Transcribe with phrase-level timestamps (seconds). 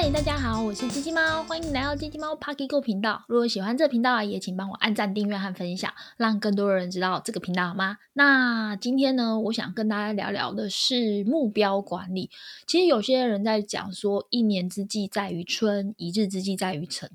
[0.00, 3.24] 嗨，大家好，我是鸡鸡猫，欢迎来到鸡鸡猫 Parky Go 频道。
[3.26, 7.96] 如果喜欢这频道，也请帮我按赞、订阅和分享，让更多人知道这个频道好吗？
[8.12, 12.30] 那今天呢，我想跟大家聊聊的是目标管理。
[12.64, 17.10] 其实有些人在讲说，一年之计在于春，一日之计在于晨。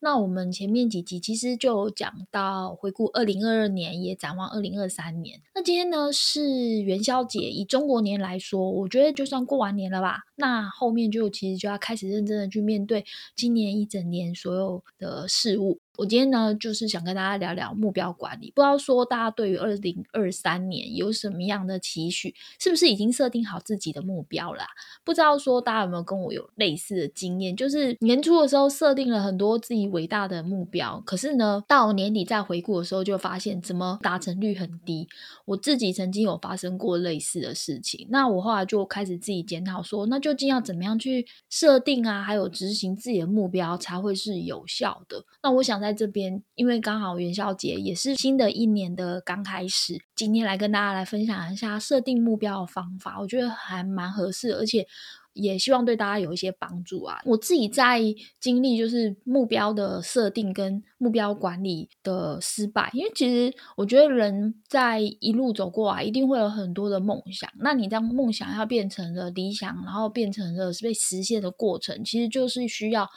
[0.00, 5.40] 那我们前面几集其实就有讲到回顾二零二二年，也展望二零二三年。
[5.54, 10.24] 那今天呢是元宵节，以中国年来说，我觉得就算过完年了吧。
[10.36, 13.04] 那后面就其实就要开始认真的去面对
[13.36, 15.80] 今年一整年所有的事物。
[15.96, 18.50] 我今天呢，就是想跟大家聊聊目标管理。
[18.52, 22.34] 不知道说大家对于二零二三年有什么样的期许？
[22.58, 24.64] 是不是已经设定好自己的目标了？
[25.04, 27.56] 不知道说大家有没有跟我有类似的经验？
[27.56, 35.06] 就是年初的时候设定了很多自己伟大的目标，可是呢，到年底再回顾的时候，就发现怎么达成率很低。
[35.44, 45.22] 我自己曾经有发生过类似的事情，那我后来就开始自己检讨说，那究竟要怎么样去设定啊，还有执行自己的目标才会是有效的？
[45.42, 45.74] 那我想。
[45.84, 54.86] 在这边，因为刚好元宵节也是新的一年的刚开始，今天来跟大家来分享一下设定目标的方法，我觉得还蛮合适，而且
[55.34, 57.20] 也希望对大家有一些帮助啊。
[57.26, 58.00] 我自己在
[58.40, 67.50] 经历就是目标的设定跟目标管理的失败，因为其实我觉得人在一路走过来，一定会有很多的梦想。
[67.58, 73.08] 那你当梦想要变成了理想，然后变成了被实现的过程，其实就是需要。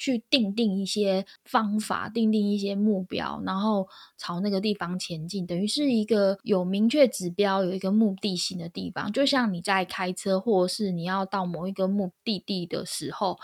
[0.00, 9.12] 去定定一些方法，定定一些目标，然后朝那个地方前进，等于是一个有明确指标、有一个目的性的地方。
[9.12, 13.38] 就像你在开车，或者是你要到某一个目的地的时候。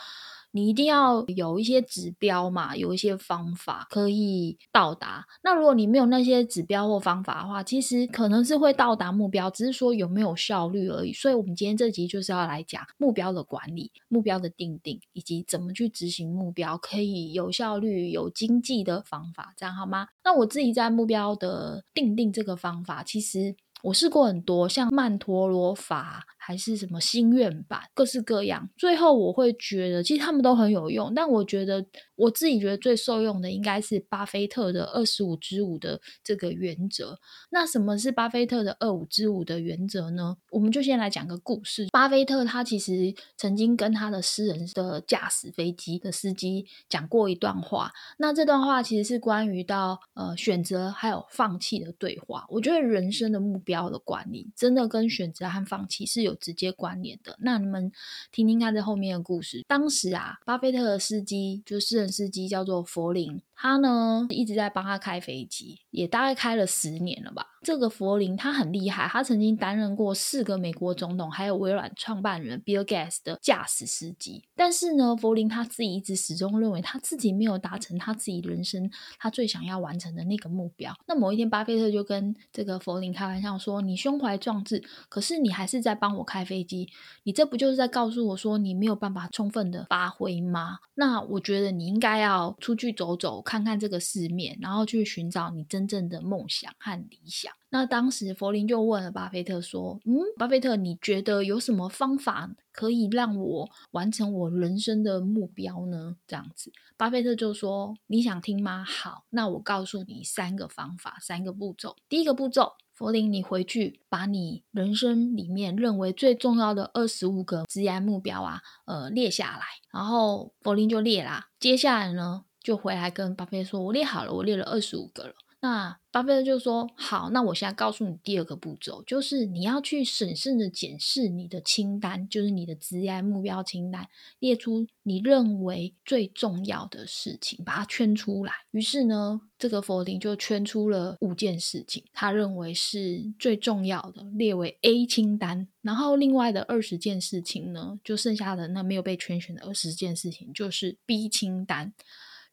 [0.57, 5.27] 你一定要有一些指标嘛，有一些方法可以到达。
[5.43, 11.13] 那如果你没有那些指标或方法的话，其实可能是会到达目标，只是说有没有效率而已。
[11.13, 20.09] 所以，我们今天这集就是要来讲目标的管理、目标的定定，以及怎么去执行目标可以有效率、有经济的方法，这样好吗？
[20.25, 23.55] 那我自己在目标的定定这个方法，其实。
[23.83, 28.69] 我试过很多，像曼陀罗法还是什么心愿版，各式各样。
[28.77, 31.85] 最后我会觉得，其实他们都很有用，但我觉得
[32.15, 37.19] 我自己觉得最受用的应该是巴菲特的二十五之五的这个原则。
[37.51, 40.37] 那什么是巴菲特的二五之五的原则呢？
[40.51, 41.87] 我们就先来讲个故事。
[41.91, 47.91] 巴菲特他其实曾经跟他的私人的驾驶飞机的司机讲过一段话。
[48.19, 52.45] 那这段话其实是关于到呃选择还有放弃的对话。
[52.49, 53.87] 我觉得人生的目标。
[53.87, 57.37] 的管理真的跟选择和放弃是有直接关联的。
[57.41, 57.91] 那你们
[58.31, 59.65] 听听看这后面的故事。
[59.67, 63.43] 当时啊，巴菲特的司机就私人司机，叫做佛林。
[63.57, 67.47] 他呢一直在帮他开飞机，也大概开了十年了吧。
[67.63, 74.45] 这个佛林他很厉害，他曾经担任过四个美国总统，还有微软创办人 Bill Gates 的驾驶司机。
[74.55, 80.95] 但是呢，佛林他自己一直始终认为他自己没有达成他自己人生他最想要完成的那个目标。
[81.09, 86.89] 那某一天，巴菲特就跟这个佛林开玩笑说：“你胸怀壮志，可是你还是在帮我开飞机，
[87.25, 90.79] 你这不就是在告诉我说你没有办法充分的发挥吗？
[90.95, 97.53] 那我觉得你应该要出去走走。”看看这个世面，然后去寻找你真正的梦想和理想。
[97.71, 108.85] 那当时佛林就问了巴菲特说：“嗯，巴菲特，你觉得有什么方法可以让我完成我人生的目标呢？”这样子，巴菲特就说：“你想听吗？
[108.85, 111.97] 好，那我告诉你三个方法，三个步骤。
[112.09, 119.65] 第一个步骤，佛林，你回去把你人生里面认为最重要的二十五个职业目标啊，呃，列下来。
[119.93, 121.49] 然后佛林就列啦。
[121.61, 134.09] 接下来呢？”就回来跟巴菲特说：“我列好了，我列了二十五个了。”那巴菲特就说：“好，那我现在告诉你第二个步骤，就是你要去审慎的检视你的清单，就是你的职业目标清单，
[134.41, 138.53] 列出你认为最重要的事情，把它圈出来。
[138.73, 145.69] 于是呢，这个佛林就圈出了五件事情，他认为是最重要的，列为 A 清单。
[145.83, 151.95] 然后另外的二十件事情呢，就剩下的那没有被圈选的二十件事情，就是 B 清单。”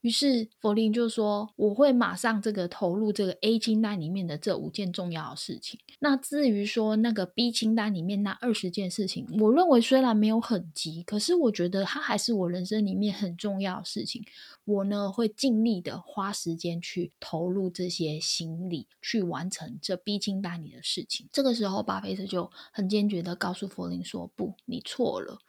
[0.03, 5.79] 于是佛林就说：“我会马上这个投入这个 A 清单里面的这五件重要的事情。
[5.99, 14.21] 那至于说那个 B 清单里面那二十件事情，我认为虽然没有很急，可是我觉得它还是我人生里面很重要的事情。
[14.65, 21.27] 我呢会尽力的花时间去投入这些心力，去完成这 B 清单里的事情。
[21.31, 25.39] 这个时候，巴菲特就很坚决的告诉佛林说：‘不，你错了。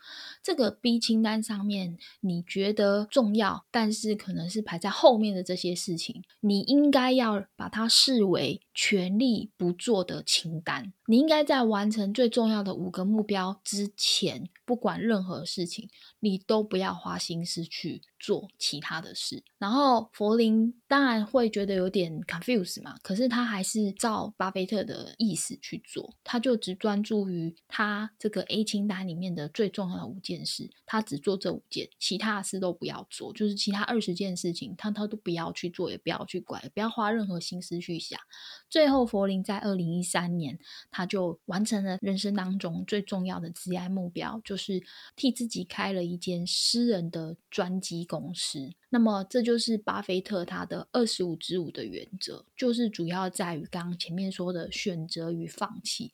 [0.43, 10.93] 这个 B 清单上面你觉得重要，但是可能……’是排在后面的这些事情，你应该要把它视为全力不做的清单。
[11.07, 15.89] 你应该在完成最重要的五个目标之前，不管任何事情，
[16.25, 19.45] 你都不要花心思去做其他的事。
[19.65, 38.21] 然后佛林当然会觉得有点 confuse 嘛，可是他还是照巴菲特的意思去做，他就只专注于他这个 A 清单里面的最重要的五件事，他只做这五件，其他的事都不要做，就是其他二十件事情他他都不要去做，也不要去管，也不要花任何心思去想。
[38.69, 40.59] 最后，佛林在二零一三年，
[40.91, 44.83] 他就完成了人生当中最重要的职业目标，就是
[45.17, 48.75] 替自己开了一间私人的专机公司。
[48.95, 56.13] 那么，这就是巴菲特他的二十五之五的原则，就是主要在于刚刚前面说的选择与放弃。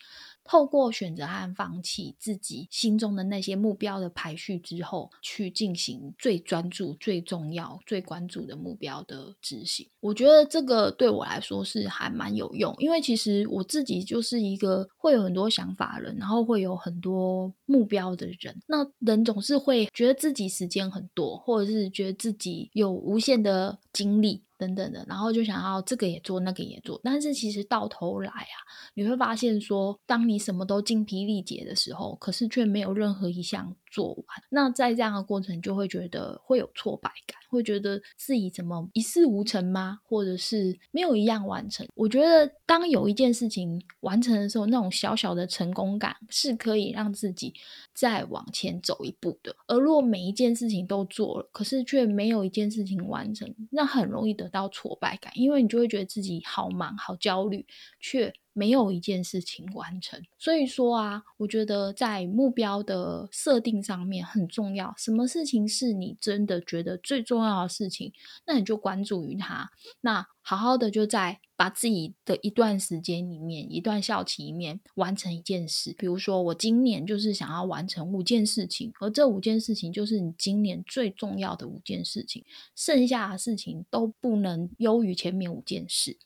[0.51, 9.89] 透过选择和放弃自己心中的那些目标的排序之后，去进行最专注、最重要、最关注的目标的执行。
[10.01, 18.61] 我觉得这个对我来说是还蛮有用，因为其实我自己就是一个会有很多想法的人，然后会有很多目标的人。
[18.67, 24.43] 那人总是会觉得自己时间很多，或者是觉得自己有无限的精力。
[24.61, 28.57] 等等的，然后就想要这个也做，那个也做，但是其实到头来啊，
[28.93, 40.01] 你会发现说，当你什么都精疲力竭的时候，可是却没有任何一项做完，那在这样的过程就会觉得会有挫败感，会觉得自己怎么一事无成吗？
[40.05, 41.87] 或者是没有一样完成？
[41.95, 47.55] 我觉得当有一件事情完成的时候，那种小小的成功感是可以让自己
[47.95, 49.57] 再往前走一步的。
[49.67, 54.51] 而如果每一件事情都做了，可是却没有一件事情完成，那很容易得。
[54.51, 57.65] 到挫败感，因为你就会觉得自己好忙、好焦虑，
[58.01, 60.21] 却没有一件事情完成。
[60.39, 64.95] 所以说啊，我觉得在目标的设定上面很重要。
[64.97, 68.13] 什么事情是你真的觉得最重要的事情，
[68.47, 69.71] 那你就关注于它。
[70.01, 75.95] 那好好的就在把自己的一段时间里面、一段校期里面完成一件事。
[75.99, 82.45] 比如说，我今年就是想要完成五件事情，而这五件事情就是你今年最重要的五件事情，
[82.75, 86.19] 剩下的事情都不能优于前面五件事。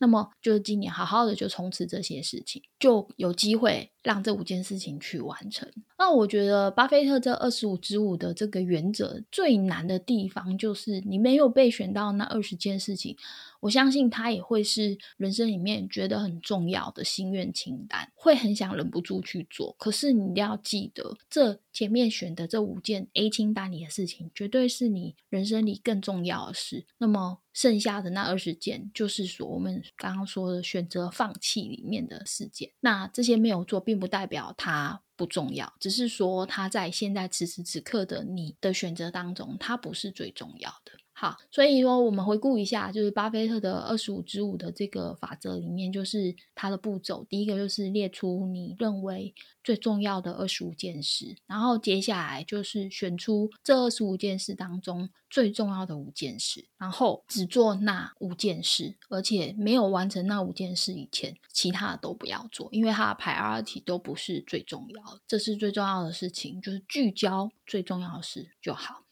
[0.00, 5.68] 那么就是今年好好的就冲刺这些事情，就有机会让这五件事情去完成。
[5.98, 13.16] 那我觉得巴菲特这二十五之五的这个原则最难的地方，就是你没有被选到那二十件事情，
[13.60, 19.74] 我相信他也会是人生里面觉得很重要的心愿清单，会很想忍不住去做。
[19.78, 26.84] 可是你一定要记得，这前面选的这五件 A 清单里的事情，绝对是你人生里更重要的事。
[26.98, 32.70] 那么剩下的那二十件，就是说我们刚刚说的选择放弃里面的事件。
[32.80, 41.03] 那这些没有做，并并不代表它不重要，只是说它在现在此时此刻的你的选择当中，它不是最重要的。
[41.24, 47.24] 好，所以说我们回顾一下，就是巴菲特的二十五之五的这个法则里面，就是它的步骤。
[47.30, 69.03] 第一个就是列出你认为最重要的二十五件事，然后接下来就是选出这二十五件事当中最重要的五件事，然后只做那五件事，而且没有完成那五件事以前，其他的都不要做，因为它的 priority 都不是最重要，这是最重要的事情，就是聚焦最重要的事就好。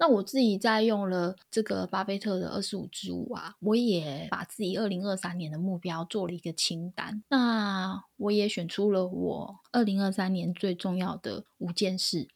[0.00, 7.22] 那我自己在用了这个巴菲特的二十五支舞啊，我也把自己二零二三年的目标做了一个清单。
[7.28, 12.28] 那我也选出了我二零二三年最重要的五件事。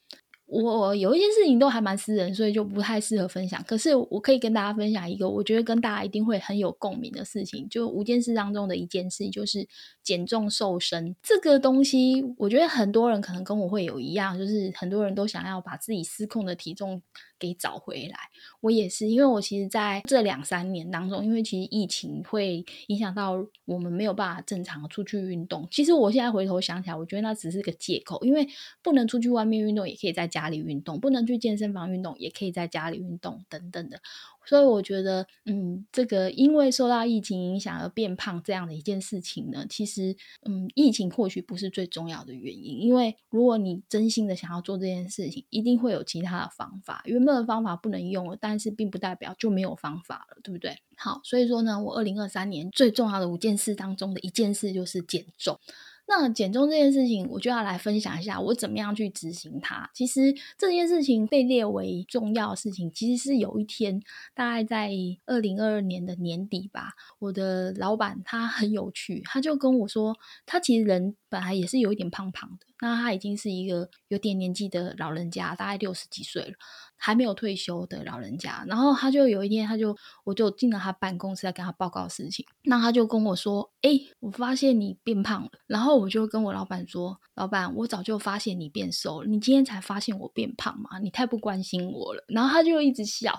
[0.46, 3.62] 我有一件事情都还蛮私人，所以就不太适合分享。
[3.66, 9.66] 可是我可以跟大家分享一个，我觉得跟大家一定会很有共鸣的事情，就五件事当中的一件事，就是
[10.02, 12.22] 减重瘦身这个东西。
[12.36, 17.00] 我觉得很多人可能跟我会有一样，就是很多人都想要把自己失控的体重
[17.38, 18.16] 给找回来。
[18.60, 25.66] 我也是，因为我其实在这两三年当中，因为其实疫情会影响到我们没有办法正常出去运动。
[25.70, 28.46] 其实我现在回头想起来，我觉得那只是个借口，因为
[28.82, 34.00] 不能出去外面运动，也可以在家里运动；不能去健身房运动，也可以在家里运动，等等的。
[34.44, 42.80] 所以我觉得，嗯，这个因为受到疫情影响而变胖这样的一件事情呢，其实，嗯，疫情或许不是最重要的原因。
[42.80, 47.00] 因为如果你真心的想要做这件事情，一定会有其他的方法。
[47.06, 50.76] 原本的方法不能用了，但是并不代表就没有方法了，对不对？
[50.96, 55.58] 好，所以说呢，我二零二三年最重要的五件事当中的一件事就是减重。
[56.06, 59.90] 那减重这件事情，我就要来分享一下我怎么样去执行它。
[59.94, 64.00] 其实这件事情被列为重要的事情，其实是有一天，
[64.34, 64.90] 大概在
[65.24, 66.92] 二零二二年的年底吧。
[67.18, 76.52] 我的老板他很有趣，他就跟我说，他其实人本来也是有一点胖胖的，那他已经是一个有点年纪的老人家，大概六十几岁了，
[76.96, 78.64] 还没有退休的老人家。
[78.66, 82.44] 然后他就有一天，他就我就进了他办公室，在跟他报告事情。
[82.64, 83.90] 那他就跟我说：“哎，
[84.20, 90.98] 我发现你变胖了。”然后我就跟我老板说：“老板，我早就发现你变瘦了，你今天才发现我变胖吗？
[90.98, 93.38] 你太不关心我了。”然后他就一直笑。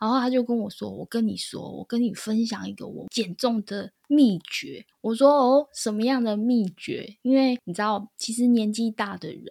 [0.00, 7.16] 然后他就跟我说：“我跟你说，我跟你分享一个我减重的秘诀。”我说：“哦，什么样的秘诀？
[7.22, 9.44] 因为你知道，其实年纪大的人，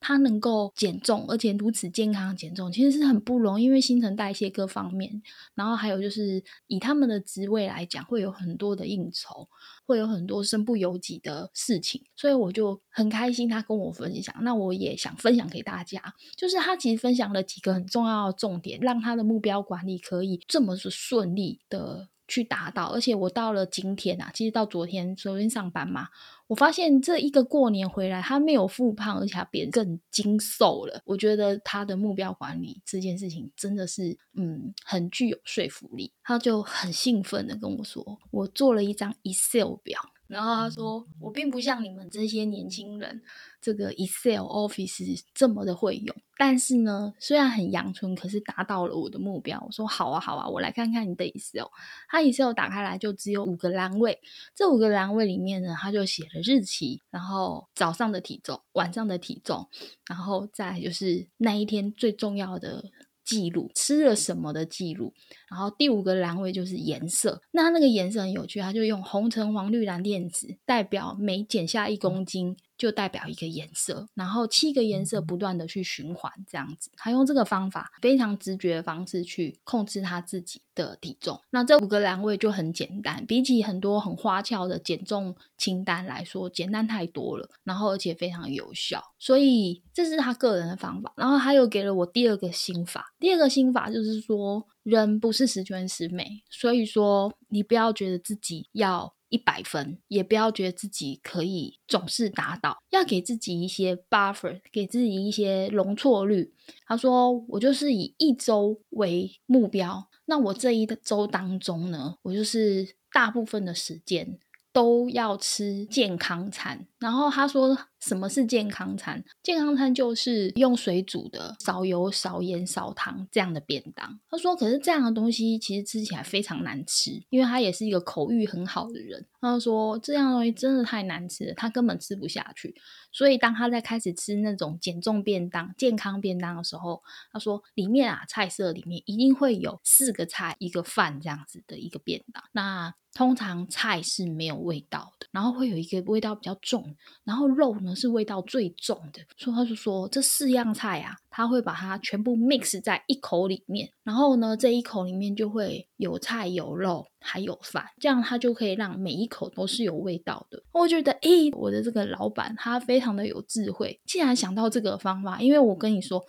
[0.00, 5.22] 他能够减重，而且如此健康减重，其实是很不容易，因为新陈代谢各方面，
[5.54, 9.48] 然后还有就是以他们的职位来讲，会有很多的应酬，
[9.90, 14.34] 会有很多身不由己的事情，所以我就很开心他跟我分享。
[14.42, 16.00] 那我也想分享给大家，
[16.36, 22.08] 就是他其实分享了几个很重要的重点，让他的目标管理可以这么顺利的。
[22.30, 26.06] 去达到，而且我到了今天啊，其实到昨天昨天上班嘛，
[26.50, 31.00] 我发现这一个过年回来，他没有复胖，而且他变更精瘦了。
[31.04, 36.12] 我觉得他的目标管理这件事情真的是，嗯，很具有说服力。
[36.24, 40.00] 他就很兴奋的跟我说，我做了一张 Excel 表。
[40.30, 43.20] 然后他说：“我并不像你们这些年轻人，
[43.60, 46.14] 这个 Excel Office 这么的会用。
[46.38, 51.66] 但是呢，虽然很阳春，可是达到了我的目标。”我说：“好啊，好啊，我来看看你的 Excel。”
[52.08, 54.20] 他 Excel 打开来就只有五个栏位，
[54.54, 59.68] 这五个栏位里面呢，他就写了日期，然后早上的体重、晚上的体重，
[60.08, 62.84] 然后再就是那一天最重要的。
[63.24, 65.12] 记录吃了什么的记录，
[65.50, 72.56] 然后第五个栏位就是颜色，那那个颜色很有趣，它就用红橙黄绿蓝靛紫代表每减下一公斤。
[72.80, 81.38] 就代表一个颜色，然后七个颜色不断的去循环，这样子，他用这个方法非常直觉的方式去控制他自己的体重。
[81.50, 87.46] 那这五个栏位就很简单，比起很多很花俏的减重清单来说，简单太多了。
[87.64, 91.12] 然后而且非常有效，所以这是他个人的方法。
[91.18, 99.12] 然后他又给了我第二个心法，第二个心法就是说，人不是十全十美，所以说你不要觉得自己要。
[99.30, 106.52] 一百分，也不要觉得自己可以总是达到，要给自己一些 buffer，给自己一些容错率。
[106.84, 114.38] 他说：“我就是以一周为目标，那我这一周当中呢，我就是大部分的时间。”
[114.72, 119.24] 都要吃健康餐，然后他说什么是健康餐？
[119.42, 124.20] 健康餐就是用水煮的，少油、少盐、少糖这样的便当。
[124.28, 129.26] 他说，可是这样的东西其实吃起来非常难吃，因为他也是一个口欲很好的人。
[129.40, 132.74] 他说这样东西真的太难吃了，他根本吃不下去。
[133.12, 137.02] 所以当他在开始吃那种减重便当、健康便当的时候，
[137.32, 142.44] 他说里面啊菜色里面一定会有四个菜一个饭这样子的一个便当。
[142.52, 146.89] 那通常菜是没有味道的，然后会有一个味道比较重，
[147.24, 149.20] 然后肉呢是味道最重的。
[149.36, 160.62] 所以他就说这四样菜啊，他会把它全部 mix 在一口里面，然后呢这一口里面就会有菜有肉还有饭，这样他就可以让每一口都是有味道的。
[160.72, 166.24] 我觉得，哎，我的这个老板他非常的有智慧，竟然想到这个方法，因为我跟你说。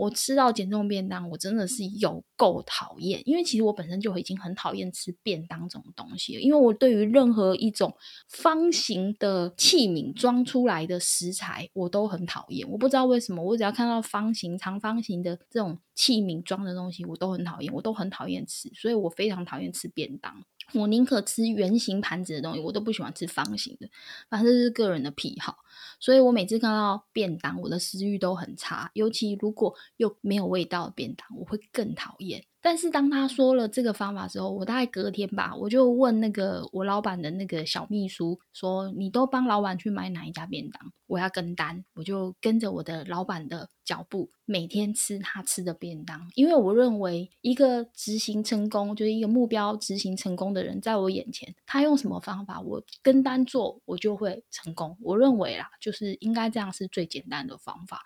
[0.00, 6.40] 我吃到减重便当，我真的是有够讨厌，因为其实我本身就已经很讨厌吃便当这种东西了。
[6.40, 7.94] 因为我对于任何一种
[8.30, 12.66] 方形的器皿装出来的食材，我都很讨厌。
[12.70, 18.70] 我不知道为什么，我只要看到方形、长方形的这种器皿装的东西，我都很讨厌，我都很讨厌吃。
[18.74, 20.42] 所以我非常讨厌吃便当。
[20.74, 23.88] 我宁可吃圆形盘子的东西，我都不喜欢吃方形的。
[24.28, 25.58] 反正是个人的癖好，
[25.98, 28.90] 所以我每次看到便当，我的食欲都很差。
[28.94, 32.44] 尤其如果又没有味道的便当，我会更讨厌。
[32.62, 40.92] 但是当他说了这个方法之后，我大概隔天吧，我就问那个我老板的那个小秘书说：“你都帮老板去买哪一家便当？
[41.06, 46.30] 我要跟单。”我就跟着我的老板的脚步，每天吃他吃的便当。
[46.34, 54.96] 因为我认为一个执行成功，就是一个目标执行成功的人，在我眼前，他用什么方法，我跟单做，我就会成功。
[55.00, 58.02] 我认为啦，就是应该这样是最简单的方法。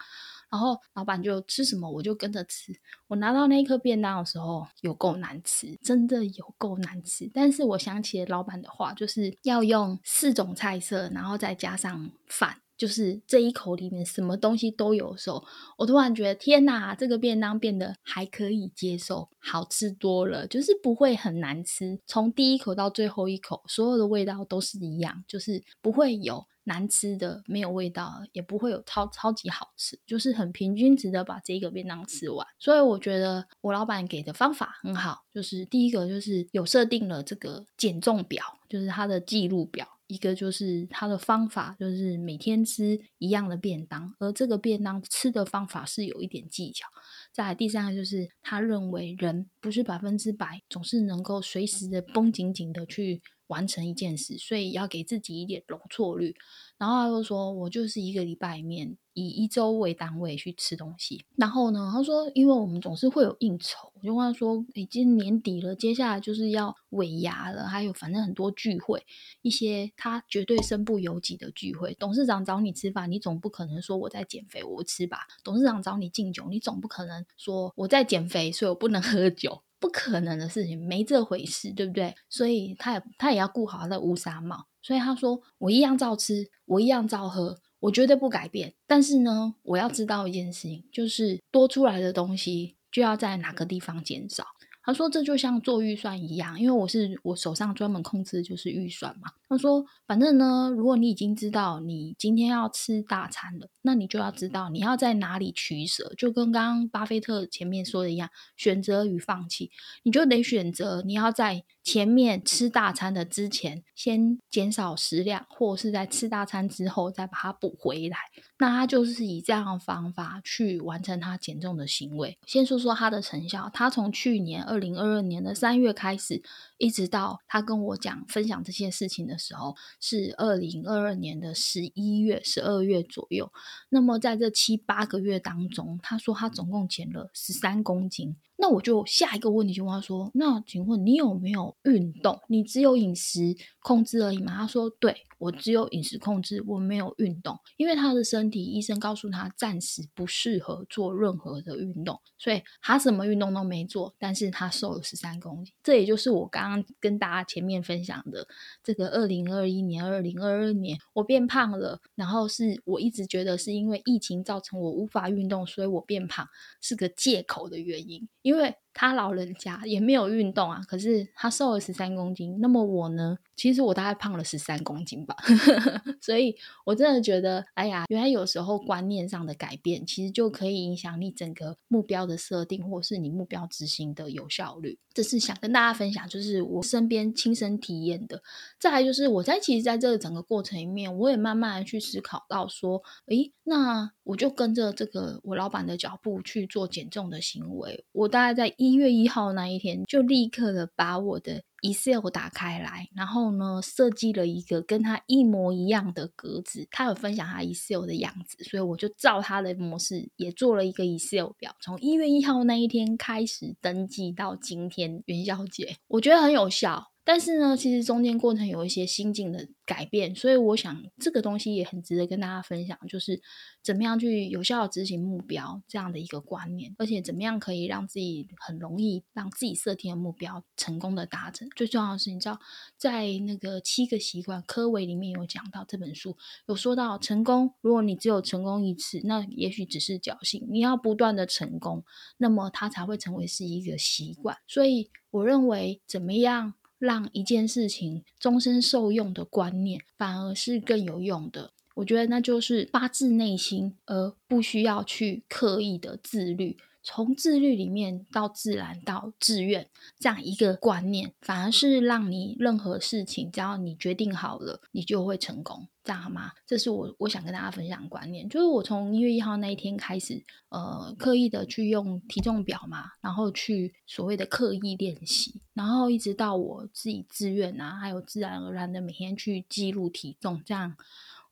[0.55, 2.73] 然后老板就吃什么，我就跟着吃。
[3.09, 7.29] 我拿到那一颗便当的时候，有够难吃，真的有够难吃。
[7.35, 15.43] 但是我想起老板的话，就是要用四种菜色，然后再加上饭，就是这一口里面什么东西都有的时候，
[15.79, 21.99] 我突然觉得天哪，这个便当变得还可以接受，好吃多了，就是不会很难吃。
[22.07, 26.47] 从第一口到最后一口，所有的味道都是一样，就是不会有。
[26.67, 32.47] 难吃的没有味道，也不会有超超级好吃，就是很平均值得把这个便当吃完。
[32.59, 46.87] 所以我觉得我老板给的方法很好，就是第一个就是有设定了这个减重表，就是他的记录表，一个就是他的方法，就是每天吃一样的便当，而这个便当吃的方法是有一点技巧。
[47.33, 56.35] 再第三个就是他认为人不是百分之百总是能够随时的绷紧紧的去完成一件事，所以要给自己一点容错率。
[56.79, 61.25] 然后他又说，我就是一个礼拜里面以一周为单位去吃东西。
[61.37, 69.04] 然后呢，他说，因为我们总是会有应酬，我就问他说，已经年底了，接下来就是要尾牙了，还有反正很多聚会，
[69.40, 71.97] 一些他绝对身不由己的聚会。
[71.99, 75.21] 董事长找你吃饭，你总不可能说我在减肥，我吃吧。
[75.42, 79.62] 董事长找你敬酒，你总不可能说我在减肥，所以我不能喝酒。
[79.80, 82.14] 不可能的事情，没这回事，对不对？
[82.30, 84.66] 所以他也他也要顾好他的乌纱帽。
[84.80, 88.73] 所以他说：“我一样照吃，我一样照喝，我绝对不改变。
[88.87, 94.45] 但是呢，我要知道一件事情，就是多出来的东西就要在哪个地方减少。”
[94.85, 109.71] 他说：“这就像做预算一样，因为我是我手上专门控制的就是预算嘛。”他说：“反正呢，如果你已经知道你今天要吃大餐了，那你就要知道你要在哪里取舍，就跟刚刚巴菲特前面说的一样，选择与放弃，
[110.03, 118.17] 你就得选择你要在。”前面吃大餐的之前，先减少食量，或是在吃大餐之后再把它补回来。
[118.59, 122.39] 那他就是以这样的方法去完成他减重的行为。
[122.47, 126.43] 先说说他的成效，他从去年二零二二年的三月开始，
[126.79, 133.53] 一直到他跟我讲分享这些事情的时候，是二零二二年的十一月、十二月左右。
[133.89, 138.37] 那么在这七八个月当中，他说他总共减了十三公斤。
[138.57, 142.41] 那我就下一个问题就问他说：“那请问你有没有运动？
[142.49, 155.75] 你只有饮食控制而已吗？”他说：“对。”我只有饮食控制，我没有运动，因为他的身体医生告诉他暂时不适合做任何的运动，所以他什么运动都没做，但是他瘦了十三公斤。
[155.83, 158.47] 这也就是我刚刚跟大家前面分享的
[158.83, 166.49] 这个二零二一年、二零二二年我变胖了，然后是我一直觉得是因为疫情造成我无法运动，所以我变胖
[166.81, 168.77] 是个借口的原因，因为。
[168.97, 172.61] 他老人家也没有运动啊，可是他瘦了十三公斤。
[172.61, 173.39] 那么我呢？
[173.57, 175.35] 其实我大概胖了十三公斤吧。
[176.21, 184.99] 所以我真的觉得，哎呀，原来有时候观念上的改变，其实就可以影响你整个目标的设定，或是你目标执行的有效率。
[185.12, 188.43] 这是想跟大家分享，就是我身边亲身体验的。
[188.79, 198.05] 再来就是我在其实在这个整个过程里面，我也慢慢的去思考到说，诶，那我就跟着这个我老板的脚步去做减重的行为。
[198.12, 198.75] 我大概在。
[198.77, 206.88] 一月一号那一天，就立刻的把我的 Excel 打开来，然后呢，设计了一个跟他一模一样的格子。
[206.90, 211.77] 他有分享他 Excel 的样子，所以我就照他的模式也做了一个 Excel 表。
[211.83, 217.13] 从一月一号那一天开始登记到今天元宵节，我觉得很有效。
[217.25, 223.41] 但是呢，其实中间过程有一些心境的改变，所以我想这个东西也很值得跟大家分享，就是
[223.83, 231.67] 怎么样去有效的执行目标这样的一个观念，而且怎么样可以让自己很容易让自己设定的目标成功的达成。
[231.75, 232.61] 最重要的是，你知道，
[232.99, 242.05] 在那个七个习惯科维里面有讲到这本书有说到，成功如果你只有成功一次，那也许只是侥幸，你要不断的成功，
[242.37, 244.59] 那么它才会成为是一个习惯。
[244.67, 246.75] 所以我认为怎么样？
[247.05, 251.71] 让一件事情终身受用的观念，反而是更有用的。
[251.97, 256.77] 我觉得那就是发自内心，而不需要去刻意的自律。
[257.05, 259.88] 从自律里面到自然到自愿
[260.19, 266.51] 这样一个观念，反而是让你任何事情，只要你决定好了，你就会成功，这样好吗？
[266.67, 280.97] 这是我我想跟大家分享的观念，就是我从一月一号那一天开始，呃，刻意的去用体重表嘛，然后去所谓的刻意练习，然后一直到我自己自愿啊，还有自然而然的每天去记录体重，这样。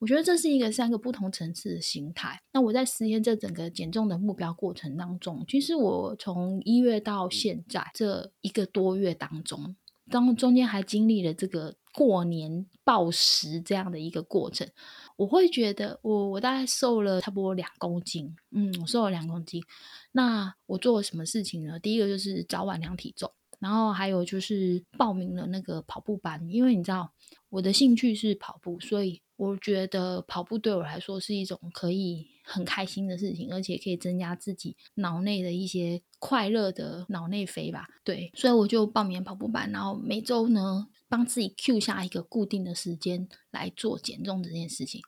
[0.02, 2.36] 我觉得这是一个三个不同层次的形态。
[2.52, 9.76] 那我在实现这整个减重的目标过程当中，其实我从一月到现在这一个多月当中，
[10.10, 14.68] 当中间还经历了这个过年暴食这样的一个过程，
[15.14, 19.62] 我会觉得我我大概瘦了差不多两公斤，嗯，我瘦了两公斤。
[20.10, 21.78] 那我做了什么事情呢？
[21.78, 27.12] 第一个就是早晚量体重，然后还有就是报名了那个跑步班，因为你知道
[27.50, 29.22] 我的兴趣是跑步，所以。
[29.42, 37.88] 我觉得跑步对我来说是一种可以很开心的事情，而且可以增加自己脑内的一些快乐的脑内啡吧。
[38.04, 45.00] 对，所以我就报名跑步班，然后每周呢帮自己 Q 下一个固定的时间来做减重这件事情。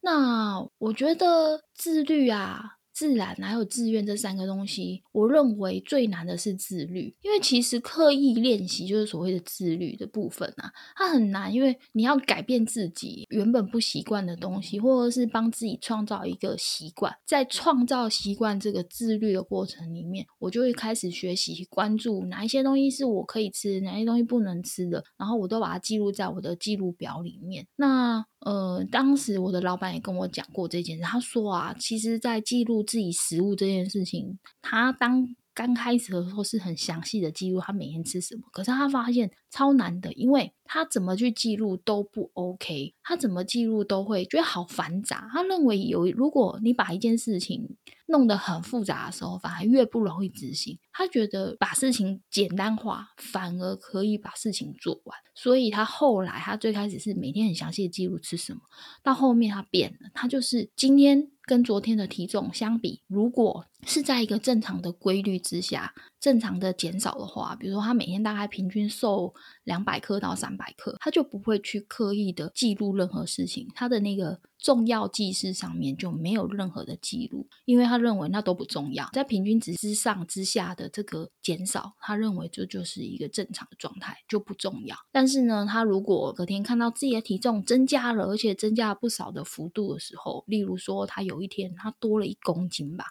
[0.00, 2.75] 那我觉得自律啊。
[2.96, 27.66] 自然还有自愿这三个东西，我认为最难的是自律，因为其实刻意练习就是所谓的自律的部分啊，它很难，因为你要改变自己原本不习惯的东西，或者是帮自己创造一个习惯，在创造习惯这个自律的过程里面，我就会开始学习关注哪一些东西是我可以吃，哪些东西不能吃的，然后我都把它记录在我的记录表里面。
[27.76, 45.28] 那呃，当时我的老板也跟我讲过这件事，他说啊，其实，在记录自己食物这件事情，他当刚开始的时候是很详细的记录他每天吃什么，可是他发现超难的，因为他怎么去记录都不 OK，他怎么记录都会觉得好繁杂。
[45.32, 50.78] 他认为有如果你把一件事情弄得很复杂的时候，反而越不容易执行。
[50.92, 55.18] 他觉得把事情简单化，反而可以把事情做完。
[55.34, 58.60] 所以他后来他最开始是每天很详细的记录吃什么，
[59.02, 61.30] 到后面他变了，他就是今天。
[61.46, 69.32] 跟昨天的体重相比，如果是在一个正常的规律之下，正常的减少的话，比如说他每天大概平均瘦
[69.62, 84.96] 两百克到三百克，他就不会去刻意的记录任何事情，他的那个重要记事上面就没有任何的记录，因为他认为那都不重要，在平均值之上之下的这个减少，他认为这就是一个正常的状态，就不重要。
[85.12, 93.04] 但是呢，他如果隔天看到自己的体重增加了，而且增加了不少的幅度的时候，例如说他有有一天他多了一公斤吧。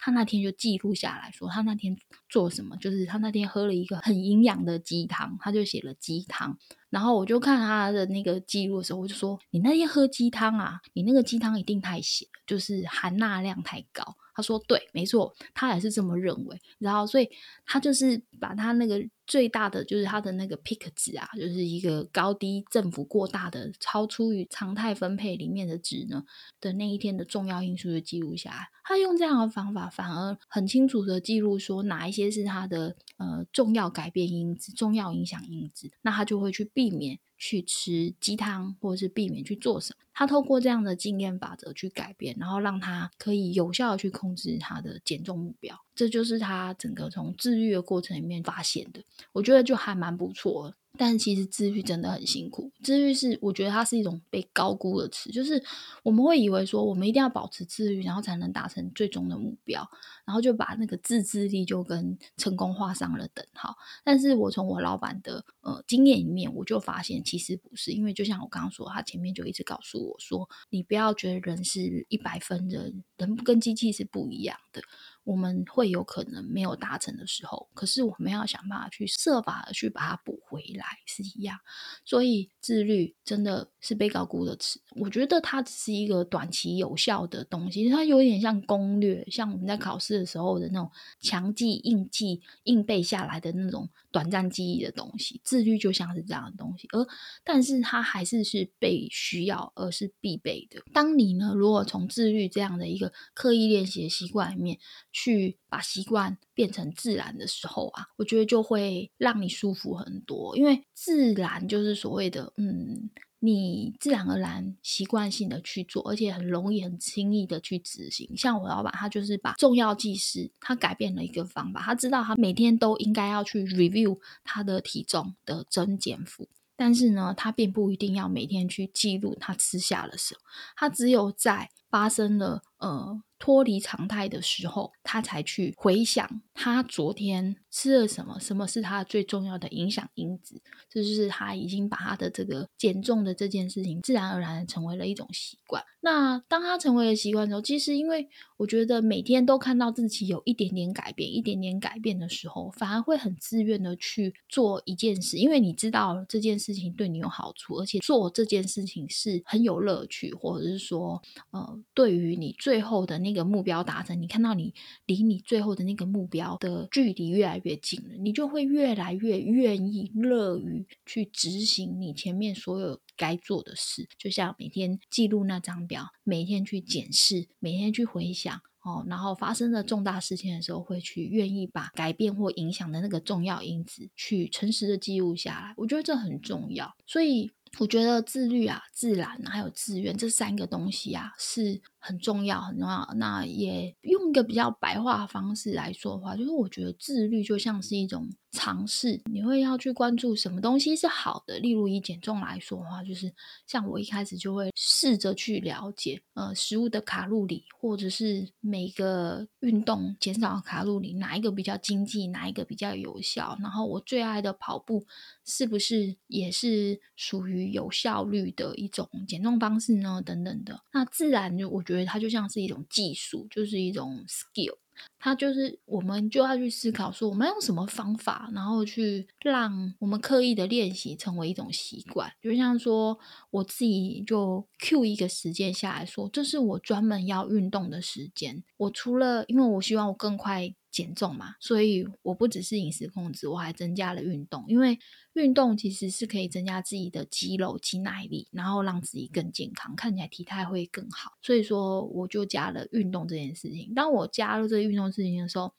[0.00, 1.96] 他那天就记录下来说，他那天
[2.28, 6.56] 做什么，就是他那天喝了一个很营养的鸡汤，他就写了鸡汤。
[6.88, 17.28] 然后我就看他的那个记录的时候，我就说：“你那天喝鸡汤啊，你那个鸡汤一定太咸，就是含钠量太高。”他说：“对，没错，他也是这么认为。”然后，所以
[17.66, 26.22] 他就是把他那个最大的，就是他的那个 pick 值啊，就是一个高低振幅过大的、超出于常态分配里面的值呢
[26.60, 28.68] 的那一天的重要因素就记录下来。
[28.84, 37.18] 他用这样的方法，反而很清楚的记录说哪一些是他的呃重要改变因子、重要影响因子，那他就会去避免。
[37.38, 50.74] 去吃鸡汤，或者是避免去做什么，他透过这样的经验法则去改变，然后让他可以有效的去控制他的减重目标，这就是他整个从治愈的过程里面发现的，我觉得就还蛮不错。
[50.98, 55.62] 但其实自愈真的很辛苦，自愈是我觉得它是一种被高估的词，就是
[56.02, 59.88] 我们会以为说我们一定要保持自愈，然后才能达成最终的目标，
[60.26, 63.76] 然后就把那个自制力就跟成功画上了等号。
[64.04, 74.82] 但是我从我老板的呃经验里面，我就发现其实不是，因为就像我刚刚说，他前面就一直告诉我说，你不要觉得人是一百分，人人跟机器是不一样的。
[75.28, 81.58] 我们会有可能没有达成的时候，可是我们要想办法去设法去把它补回来，是一样。
[82.02, 84.80] 所以自律真的是被高估的词。
[84.96, 95.40] 我觉得它只是一个短期有效的东西，它有点像攻略，像我们在考试的时候的那种强记、硬记、硬背下来的那种短暂记忆的东西。
[95.44, 97.06] 自律就像是这样的东西，而
[97.44, 100.82] 但是它还是是被需要，而是必备的。
[100.92, 104.78] 当你呢，如果从自律这样的一个刻意练习的习惯里面，
[105.12, 110.56] 去把习惯变成自然的时候啊，我觉得就会让你舒服很多。
[110.56, 118.36] 因为自然就是所谓的，嗯，你自然而然、习惯性的去做，而且很容易、很轻易的去执行。
[118.36, 130.40] 像我老板，他就是把重要记事，他改变了一个方法，他知道他每天都应该要去 review 他的体重的增减幅，但是呢，他并不一定要每天去记录他吃下的什么，
[130.76, 133.22] 他只有在发生了呃。
[133.40, 140.60] 脱离常态的时候，他才去回想他昨天吃了什么，什么是他最重要的影响因子。
[140.90, 145.82] 这就是他已经把他的这个减重的这件事情，自然而然成为了一种习惯。
[146.00, 163.28] 那当他成为了习惯之后，其实因为我觉得每天都看到自己有一点点改变，一点点改变的时候，反而会很自愿的去做一件事，因为你知道这件事情对你有好处，而且做这件事情是很有乐趣，或者是说，呃，对于你最后的那。
[163.38, 164.74] 个目标达成，你看到你
[165.06, 174.08] 离你最后的那个目标的距离越来越近了，你就会越来越愿意乐于去执行你前面所有该做的事。
[174.18, 185.74] 就像每天记录那张表，每天去检视，每天去回想哦，然后发生了重大事件的时候，会去愿意把改变或影响的那个重要因子去诚实的记录下来。
[185.76, 187.50] 我觉得这很重要，所以。
[187.78, 193.06] 我觉得自律啊、自然还有自愿这三个东西啊，是很重要，很重要。
[193.16, 201.58] 那也用一个比较白话方式来说的话，就是我觉得自律就像是一种尝试，你会要去关注什么东西是好的。
[201.58, 203.30] 例如以减重来说的话，就是
[203.66, 213.58] 像我一开始就会试着去了解，呃，食物的卡路里，或者是每个运动减少卡路里哪一个比较经济，哪一个比较有效。
[213.60, 215.04] 然后我最爱的跑步
[215.44, 220.22] 是不是也是属于有效率的一种减重方式呢？
[220.24, 224.76] 等等的，那自然就我觉它就像是一种技术，就是一种 skill。
[225.20, 232.32] 它就是我们就要去思考说，我们用什么方法，然后去让我们刻意的练习成为一种习惯。
[232.42, 233.16] 就像说，
[233.50, 238.64] 我自己就 Q 一个时间下来说，这是我专门要运动的时间。
[238.76, 240.74] 我除了因为我希望我更快。
[240.90, 244.64] 减重嘛，所以我不只是饮食控制，我还增加了运动。
[244.68, 244.98] 因为
[245.34, 251.32] 运动其实是可以增加自己的肌肉肌耐力，然后让自己更健康，看起来体态会更好。
[251.42, 253.92] 所以说，我就加了运动这件事情。
[253.94, 255.72] 当我加入这个运动事情的时候，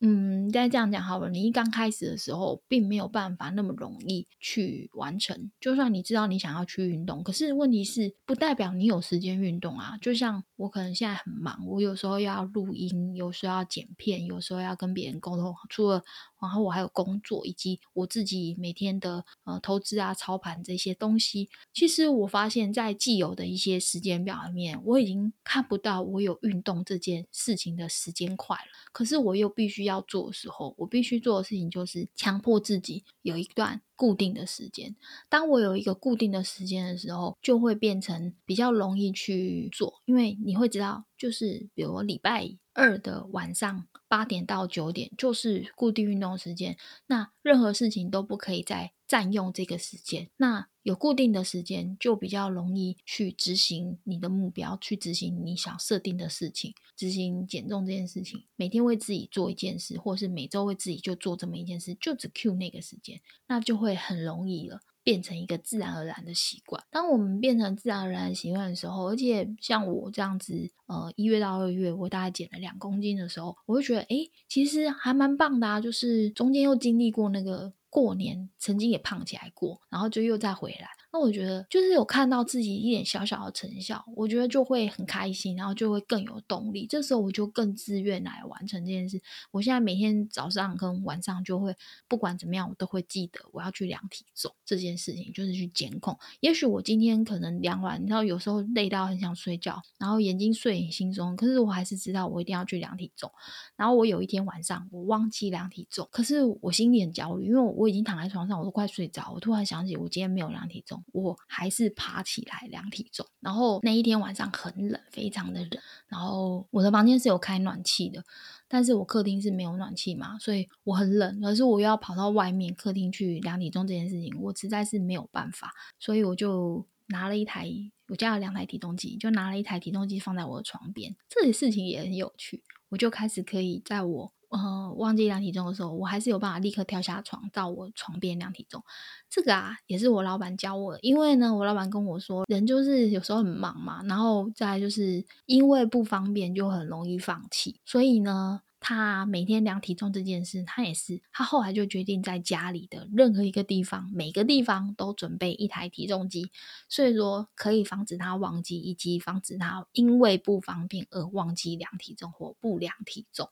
[0.00, 1.28] 嗯，再这样讲好了。
[1.28, 5.50] 你一刚开始的时候，并没有办法那么容易去完成。
[5.60, 9.98] 就算你知道你想要去运动，可是问题是，不代表你有时间运动啊。
[10.00, 15.52] 就像我可能现在很忙，我有时候要录音，有时候要剪片，有时候要跟别人沟通。
[15.68, 16.04] 除了
[16.40, 21.48] 然后我还有工作，以及我自己每天的呃投资啊、操盘这些东西。
[21.72, 28.90] 其实我发现，在既有的一些时间表里面，我已经看不到我有运动这件事情的时间块了。
[28.92, 34.94] 可是我又必须要做的时候，我必须做的事情就是强迫自己有一段固定的时间。
[35.28, 43.86] 当我有一个固定的时间的时候，就会变成比较容易去做，因为你会知道，就是比如礼拜二的晚上。
[44.10, 50.28] 八点到九点就是固定运动时间，那任何事情都不可以在占用这个时间。
[50.36, 58.44] 那有固定的时间，就比较容易去执行你的目标，去执行你想设定的事情，执行减重这件事情。
[58.54, 64.80] 每天为自己做一件事，或是每周为自己就做这么一件事，就只 Q 那个时间，那就会很容易了。
[65.04, 66.84] 变成一个自然而然的习惯。
[66.90, 75.80] 当我们变成自然而然习惯的时候，而且像我这样子，呃，一月到二月我大概减了两公斤的时候，我会觉得，哎，其实还蛮棒的啊。
[75.80, 80.88] 就是中间又经历过那个过年，曾经也胖起来过，然后就又再回来。
[81.10, 86.86] 那我觉得就是有看到自己一点小小的成效，我觉得就会很开心，然后就会更有动力。
[86.86, 89.18] 这时候我就更自愿来完成这件事。
[89.50, 91.74] 我现在每天早上跟晚上就会，
[92.06, 96.18] 不管怎么样，我都会记得我要去量体重这件事情，就是去监控。
[96.40, 103.32] 也许我今天可能量完，你知道有时候累到很想睡觉，然后眼睛睡眼惺忪，可是我还是知道我一定要去量体重。
[103.76, 110.97] 然后我有一天晚上我忘记量体重，可是我心里很焦虑，因为我已经躺在床上，我都快睡着，我突然想起我今天没有量体重。
[111.12, 115.70] 我还是爬起来量体重，然后那一天晚上很冷，非常的冷。
[116.08, 118.24] 然后我的房间是有开暖气的，
[118.66, 121.40] 但是我客厅是没有暖气嘛，所以我很冷。
[121.40, 127.70] 可是我又要跑到外面客厅去量体重这件事情，我实在是没有办法，所以我就拿了一台，
[128.08, 131.14] 我家有两台体重机，就拿了一台体重机放在我的床边。
[131.28, 134.32] 这些事情也很有趣，我就开始可以在我。
[134.48, 138.82] 呃，忘记量体重的时候，我还是有办法立刻跳下床到我床边量体重。
[139.28, 140.98] 这个啊，也是我老板教我。
[141.02, 147.80] 因为呢，我老板跟我说，人就是有时候很忙嘛，然后再就是因为不方便，就很容易放弃。
[147.84, 148.62] 所以呢。
[148.80, 156.52] 他每天量体重这件事，他也是，他后来就决定在家里的任何一个地方，每个地方都准备一台体重机，
[156.88, 163.50] 所以说可以防止他忘记，以及防止他因为不方便而忘记量体重或不量体重。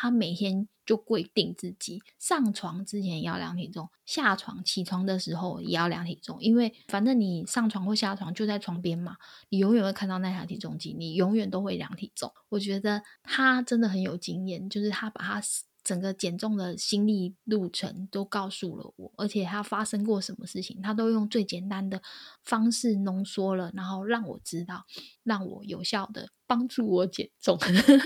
[0.00, 9.18] 他每天就规定自己上床之前要量体重，下床起床的时候也要量体重，因为反正你上床或下床就在床边嘛，
[9.50, 12.32] 你永远会看到那台体重机，你永远都会量体重。
[12.48, 14.70] 我觉得他真的很有经验。
[14.70, 15.42] 就是他把他
[15.82, 22.00] 整个减重的心历路程都告诉了我，而且他发生过什么事情，他都用最简单的
[22.44, 24.84] 方式浓缩了，然后让我知道，
[25.30, 26.28] 让我有效的。
[26.50, 27.56] 帮助我减重，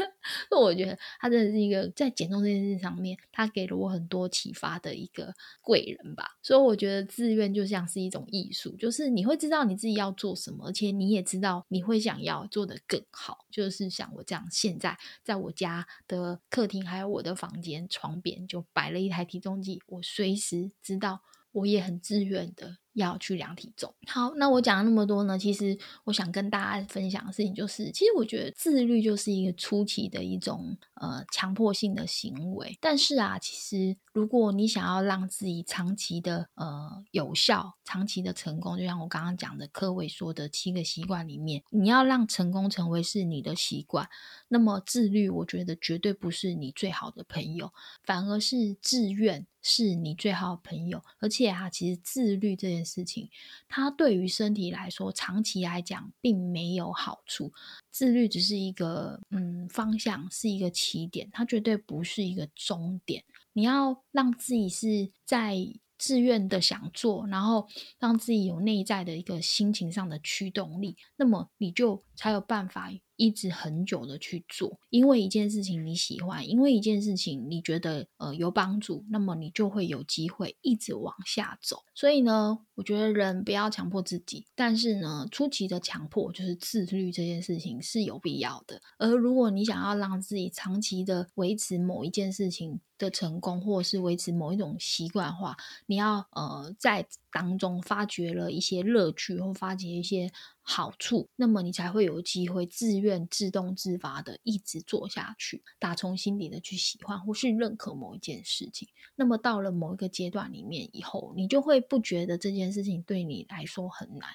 [0.52, 5.32] 那我觉得他真的是一个在减重这件事上面，他给了我很多启发的一个
[5.62, 6.26] 贵人吧。
[6.42, 13.46] 所以我觉得自愿就像是一种艺术，就是你会知道你自己要做什么，而且你也知道你会想要做的更好。
[13.50, 23.92] 就是像我这样，现在在我家的客厅还有我的房间床边就摆了一台体重计，我随时知道，我也很自愿的要去量体重。
[24.07, 32.76] 好，那我讲了那么多呢，其实我想跟大家分享的事情就是，其实我觉得自律就是一个初期的一种呃强迫性的行为。
[32.80, 44.09] 但是啊，其实如果你想要让自己长期的呃有效、长期的成功，就像我刚刚讲的科伟说的七个习惯里面，你要让成功成为是你的习惯，
[44.48, 47.72] 那么自律，我觉得绝对不是你最好的朋友，
[48.04, 49.46] 反而是自愿。
[49.66, 53.31] 是你最好的朋友，而且啊，其实自律这件事情，
[53.66, 57.50] 它对于身体来说，长期来讲并没有好处。
[57.90, 63.24] 自律只是一个嗯方向，是一个起点，它绝对不是一个终点。
[63.55, 65.57] 你要让自己是在
[65.96, 67.66] 自愿的想做，然后
[67.98, 72.90] 让自己有内在的一个心情上的驱动力，那么你就才有办法。
[73.16, 81.85] 一直很久的去做，因为一件事情你喜欢，因为一件事情你觉得呃有帮助，那么你就会有机会一直往下走。
[81.94, 88.83] 所以呢，我觉得人不要强迫自己，但是呢，初期的强迫就是自律这件事情是有必要的。
[88.98, 100.30] 而如果你想要让自己长期的维持某一件事情的成功，或者是维持某一种习惯化，你要呃在当中发掘了一些乐趣，或发掘一些。
[100.66, 108.88] 好处，那么你才会有机会自愿、自动自发的一直做下去，打从心底的去喜欢或是认可某一件事情。
[109.14, 114.30] 那么到了某一个阶段里面以后，你就会不觉得这件事情对你来说很难。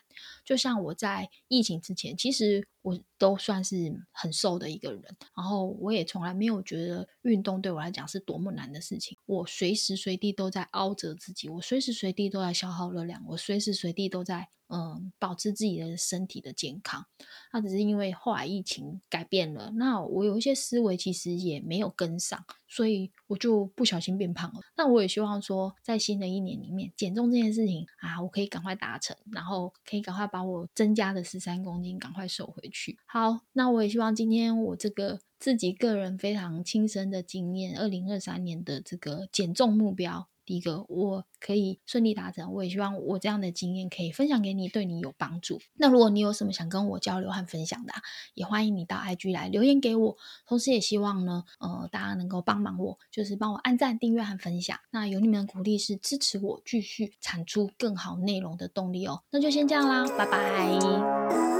[0.45, 3.75] 就像我在疫情之前，其实我都算是
[4.11, 5.03] 很瘦的一个人，
[5.35, 9.17] 然后我也从来没有觉得运动对我来讲是多么难的事情。
[9.25, 14.49] 我随时随地都在凹折自己，我随时随地都在消耗热量，我随时随地都在。
[14.69, 17.05] 嗯，保持自己的身体的健康，
[17.51, 24.61] 那只是因为后来疫情改变了，那我有一些思维其实也没有跟上，所以我就不小心变胖了。
[24.77, 32.99] 那我也希望说，在新的一年里面，减重这件事情啊，我可以赶快达成，然后可以赶快把我增加的十三公斤赶快瘦回去。
[33.07, 40.27] 好，那我也希望今天我这个自己个人非常亲身的经验，二零二三年的这个减重目标。
[40.49, 45.61] 第一个，我可以顺利达成，我也希望我这样的经验可以分享给你，对你有帮助。
[45.75, 47.93] 那如果你有什么想跟我交流和分享的，
[48.33, 50.17] 也欢迎你到 IG 来留言给我。
[50.47, 54.79] 同时也希望呢，呃，大家能够帮忙我，就是帮我按赞、订阅和分享。
[54.89, 59.21] 那有你们的鼓励是支持我继续产出更好内容的动力哦。
[59.29, 61.58] 那就先这样啦，拜拜。